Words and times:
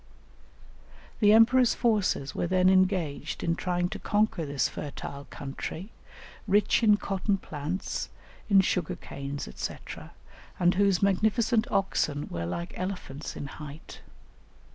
The 1.19 1.31
emperor's 1.31 1.75
forces 1.75 2.33
were 2.33 2.47
then 2.47 2.69
engaged 2.71 3.43
in 3.43 3.53
trying 3.53 3.87
to 3.89 3.99
conquer 3.99 4.47
this 4.47 4.67
fertile 4.67 5.25
country, 5.29 5.91
rich 6.47 6.81
in 6.81 6.97
cotton 6.97 7.37
plants, 7.37 8.09
in 8.49 8.61
sugar 8.61 8.95
canes, 8.95 9.47
&c., 9.53 9.75
and 10.59 10.73
whose 10.73 11.03
magnificent 11.03 11.67
oxen 11.69 12.27
were 12.31 12.47
like 12.47 12.73
elephants 12.79 13.35
in 13.35 13.45
height. 13.45 14.01